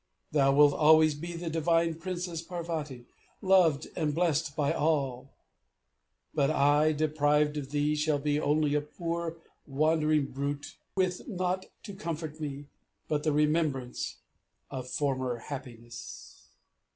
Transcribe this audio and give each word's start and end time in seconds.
_Thou 0.31 0.51
wilt 0.55 0.73
always 0.73 1.13
be 1.13 1.33
the 1.33 1.51
divine 1.51 1.93
Princess 1.93 2.41
Parvati, 2.41 3.05
Loved 3.39 3.87
and 3.95 4.15
blessed 4.15 4.55
by 4.55 4.73
all! 4.73 5.29
But 6.33 6.49
I, 6.49 6.91
deprived 6.91 7.55
of 7.55 7.69
thee, 7.69 7.95
Shall 7.95 8.17
be 8.17 8.39
only 8.39 8.73
a 8.73 8.81
poor 8.81 9.37
wandering 9.67 10.31
brute, 10.31 10.75
With 10.95 11.27
naught 11.27 11.67
to 11.83 11.93
comfort 11.93 12.39
me 12.39 12.65
_But 13.11 13.21
the 13.21 13.31
remembrance 13.31 14.15
of 14.71 14.89
former 14.89 15.37
happiness!..." 15.37 16.47